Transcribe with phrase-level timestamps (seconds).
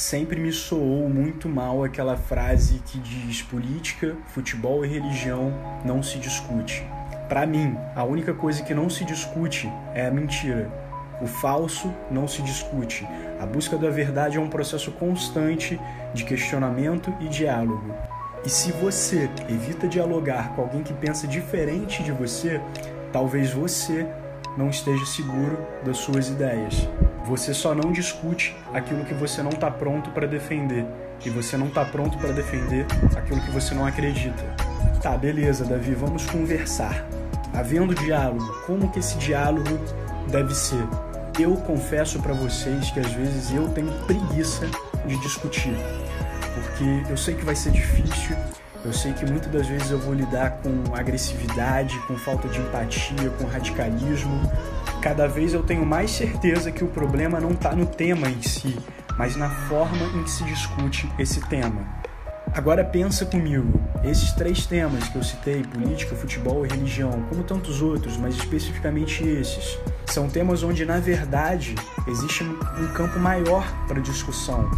[0.00, 5.52] sempre me soou muito mal aquela frase que diz política, futebol e religião
[5.84, 6.82] não se discute.
[7.28, 10.72] Para mim, a única coisa que não se discute é a mentira.
[11.20, 13.06] O falso não se discute.
[13.38, 15.78] A busca da verdade é um processo constante
[16.14, 17.94] de questionamento e diálogo.
[18.42, 22.58] E se você evita dialogar com alguém que pensa diferente de você,
[23.12, 24.06] talvez você
[24.56, 26.88] não esteja seguro das suas ideias.
[27.26, 30.86] Você só não discute aquilo que você não está pronto para defender.
[31.24, 32.86] E você não está pronto para defender
[33.16, 34.42] aquilo que você não acredita.
[35.02, 37.06] Tá, beleza, Davi, vamos conversar.
[37.54, 39.78] Havendo diálogo, como que esse diálogo
[40.30, 40.82] deve ser?
[41.38, 44.66] Eu confesso para vocês que às vezes eu tenho preguiça
[45.06, 45.74] de discutir,
[46.54, 48.36] porque eu sei que vai ser difícil,
[48.84, 53.30] eu sei que muitas das vezes eu vou lidar com agressividade, com falta de empatia,
[53.38, 54.40] com radicalismo.
[55.02, 58.78] Cada vez eu tenho mais certeza que o problema não está no tema em si,
[59.18, 62.00] mas na forma em que se discute esse tema.
[62.52, 67.80] Agora pensa comigo, esses três temas que eu citei, política, futebol e religião, como tantos
[67.80, 71.76] outros, mas especificamente esses, são temas onde na verdade
[72.08, 74.68] existe um campo maior para discussão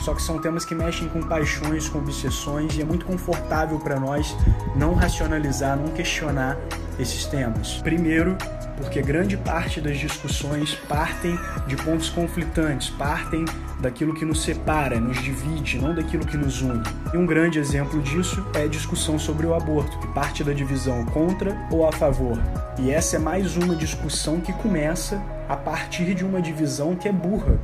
[0.00, 3.98] só que são temas que mexem com paixões, com obsessões e é muito confortável para
[3.98, 4.36] nós
[4.74, 6.56] não racionalizar, não questionar
[6.98, 7.74] esses temas.
[7.82, 8.36] Primeiro,
[8.76, 13.44] porque grande parte das discussões partem de pontos conflitantes, partem
[13.78, 16.82] daquilo que nos separa, nos divide, não daquilo que nos une.
[17.12, 21.04] E um grande exemplo disso é a discussão sobre o aborto, que parte da divisão
[21.06, 22.38] contra ou a favor.
[22.78, 27.12] E essa é mais uma discussão que começa a partir de uma divisão que é
[27.12, 27.58] burra,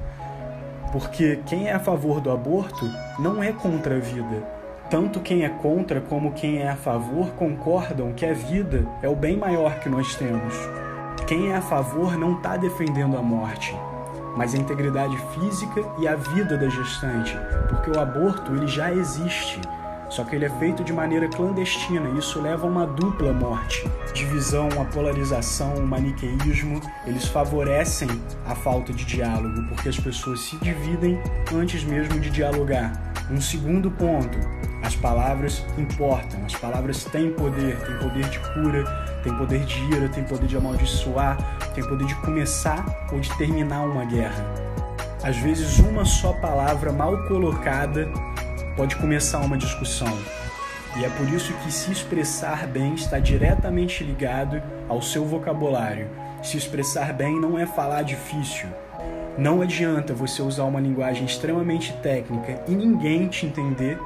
[0.93, 4.43] porque quem é a favor do aborto não é contra a vida.
[4.89, 9.17] Tanto quem é contra como quem é a favor concordam que a vida é o
[9.17, 10.55] bem maior que nós temos.
[11.27, 13.75] Quem é a favor não está defendendo a morte,
[14.37, 17.37] mas a integridade física e a vida da gestante,
[17.69, 19.61] porque o aborto ele já existe
[20.09, 23.85] só que ele é feito de maneira clandestina e isso leva a uma dupla morte.
[24.15, 28.09] Divisão, a polarização, o maniqueísmo, eles favorecem
[28.47, 31.21] a falta de diálogo, porque as pessoas se dividem
[31.55, 32.93] antes mesmo de dialogar.
[33.31, 34.39] Um segundo ponto,
[34.83, 38.85] as palavras importam, as palavras têm poder, têm poder de cura,
[39.25, 41.37] têm poder de ira, têm poder de amaldiçoar,
[41.75, 44.45] têm poder de começar ou de terminar uma guerra.
[45.25, 48.09] Às vezes, uma só palavra mal colocada
[48.77, 50.13] pode começar uma discussão.
[50.99, 56.09] E é por isso que se expressar bem está diretamente ligado ao seu vocabulário.
[56.43, 58.69] Se expressar bem não é falar difícil.
[59.39, 63.99] Não adianta você usar uma linguagem extremamente técnica e ninguém te entender,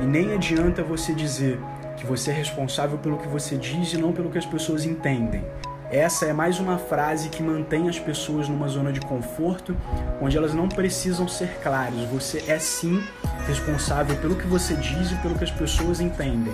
[0.00, 1.60] e nem adianta você dizer
[1.96, 5.44] que você é responsável pelo que você diz e não pelo que as pessoas entendem.
[5.90, 9.76] Essa é mais uma frase que mantém as pessoas numa zona de conforto,
[10.20, 12.00] onde elas não precisam ser claras.
[12.10, 13.00] Você é sim
[13.46, 16.52] responsável pelo que você diz e pelo que as pessoas entendem.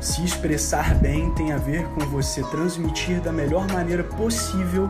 [0.00, 4.88] Se expressar bem tem a ver com você transmitir da melhor maneira possível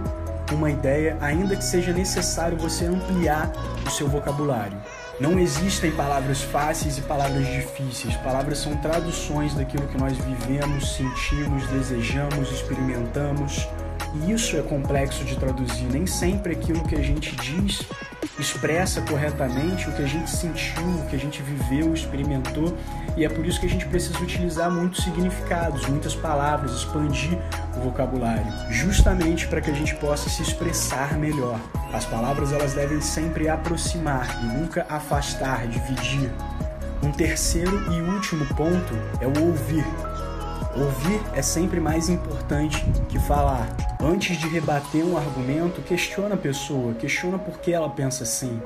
[0.53, 3.51] uma ideia, ainda que seja necessário você ampliar
[3.87, 4.77] o seu vocabulário.
[5.21, 8.17] Não existem palavras fáceis e palavras difíceis.
[8.17, 13.69] Palavras são traduções daquilo que nós vivemos, sentimos, desejamos, experimentamos.
[14.15, 15.85] E isso é complexo de traduzir.
[15.93, 17.83] Nem sempre aquilo que a gente diz
[18.41, 22.77] expressa corretamente o que a gente sentiu, o que a gente viveu, experimentou,
[23.17, 27.39] e é por isso que a gente precisa utilizar muitos significados, muitas palavras, expandir
[27.77, 31.61] o vocabulário, justamente para que a gente possa se expressar melhor.
[31.93, 36.31] As palavras elas devem sempre aproximar e nunca afastar, dividir.
[37.03, 39.85] Um terceiro e último ponto é o ouvir.
[40.77, 43.69] Ouvir é sempre mais importante que falar.
[44.01, 48.63] Antes de rebater um argumento, questiona a pessoa, questiona por que ela pensa assim.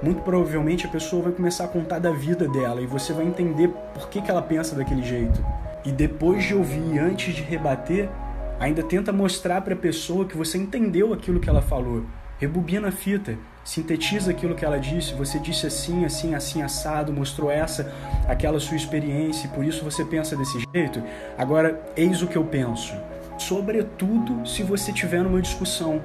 [0.00, 3.68] Muito provavelmente a pessoa vai começar a contar da vida dela e você vai entender
[3.92, 5.44] por que, que ela pensa daquele jeito.
[5.84, 8.08] E depois de ouvir, antes de rebater,
[8.60, 12.04] ainda tenta mostrar para a pessoa que você entendeu aquilo que ela falou.
[12.38, 15.12] Rebobina a fita, sintetiza aquilo que ela disse.
[15.14, 17.92] Você disse assim, assim, assim, assado, mostrou essa,
[18.28, 21.02] aquela sua experiência e por isso você pensa desse jeito.
[21.36, 22.94] Agora, eis o que eu penso.
[23.36, 26.00] Sobretudo se você tiver numa discussão.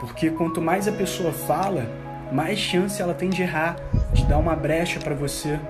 [0.00, 1.86] Porque quanto mais a pessoa fala,
[2.32, 3.76] mais chance ela tem de errar,
[4.12, 5.60] de dar uma brecha para você.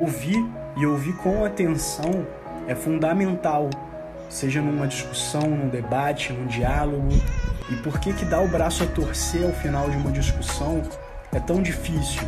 [0.00, 0.38] Ouvir
[0.76, 2.24] e ouvir com atenção
[2.68, 3.70] é fundamental,
[4.28, 7.08] seja numa discussão, num debate, num diálogo,
[7.70, 10.82] e por que que dar o braço a torcer ao final de uma discussão
[11.32, 12.22] é tão difícil?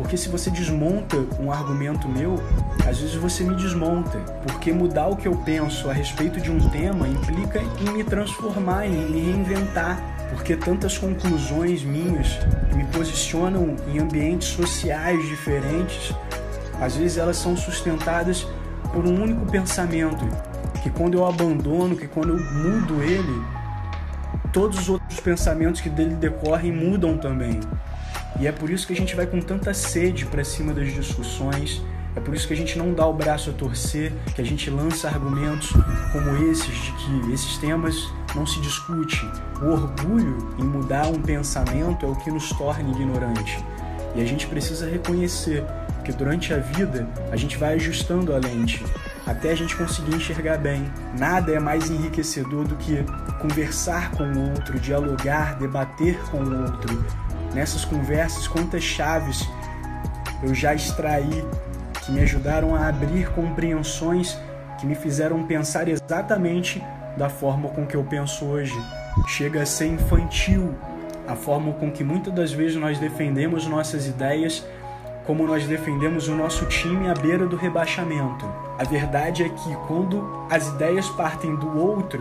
[0.00, 2.42] Porque se você desmonta um argumento meu,
[2.88, 4.18] às vezes você me desmonta.
[4.46, 8.86] Porque mudar o que eu penso a respeito de um tema implica em me transformar,
[8.86, 10.00] em me reinventar.
[10.30, 12.38] Porque tantas conclusões minhas
[12.70, 16.14] que me posicionam em ambientes sociais diferentes,
[16.80, 18.46] às vezes elas são sustentadas
[18.94, 20.24] por um único pensamento,
[20.82, 23.42] que quando eu abandono, que quando eu mudo ele,
[24.52, 27.60] todos os outros pensamentos que dele decorrem mudam também.
[28.38, 31.82] E é por isso que a gente vai com tanta sede para cima das discussões,
[32.16, 34.68] é por isso que a gente não dá o braço a torcer, que a gente
[34.68, 35.72] lança argumentos
[36.12, 39.24] como esses, de que esses temas não se discute.
[39.62, 43.64] O orgulho em mudar um pensamento é o que nos torna ignorante.
[44.16, 45.64] E a gente precisa reconhecer
[46.04, 48.82] que durante a vida a gente vai ajustando a lente
[49.30, 50.90] até a gente conseguir enxergar bem.
[51.16, 53.04] Nada é mais enriquecedor do que
[53.40, 57.04] conversar com o outro, dialogar, debater com o outro.
[57.54, 59.48] Nessas conversas, quantas chaves
[60.42, 61.44] eu já extraí
[62.04, 64.36] que me ajudaram a abrir compreensões
[64.80, 66.82] que me fizeram pensar exatamente
[67.16, 68.74] da forma com que eu penso hoje.
[69.28, 70.74] Chega a ser infantil
[71.28, 74.66] a forma com que muitas das vezes nós defendemos nossas ideias,
[75.26, 78.46] como nós defendemos o nosso time à beira do rebaixamento.
[78.78, 82.20] A verdade é que quando as ideias partem do outro,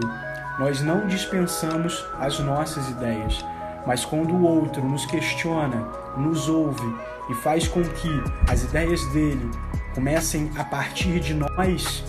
[0.59, 3.43] nós não dispensamos as nossas ideias.
[3.87, 5.87] Mas quando o outro nos questiona,
[6.17, 6.95] nos ouve
[7.29, 8.09] e faz com que
[8.49, 9.49] as ideias dele
[9.95, 12.03] comecem a partir de nós,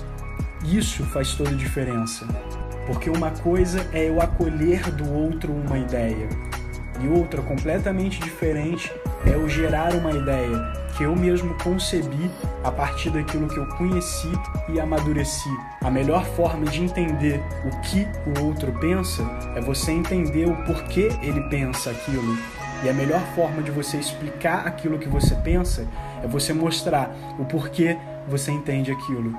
[0.64, 2.26] isso faz toda a diferença.
[2.86, 6.28] Porque uma coisa é eu acolher do outro uma ideia,
[7.00, 8.92] e outra completamente diferente
[9.26, 10.56] é eu gerar uma ideia
[10.96, 12.30] que eu mesmo concebi
[12.62, 14.30] a partir daquilo que eu conheci
[14.68, 15.48] e amadureci.
[15.82, 19.22] A melhor forma de entender o que o outro pensa
[19.54, 22.36] é você entender o porquê ele pensa aquilo.
[22.82, 25.86] E a melhor forma de você explicar aquilo que você pensa
[26.22, 27.96] é você mostrar o porquê
[28.28, 29.34] você entende aquilo.